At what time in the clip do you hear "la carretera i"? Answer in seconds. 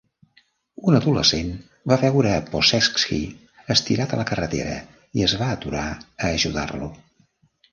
4.21-5.27